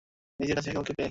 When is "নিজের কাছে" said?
0.39-0.69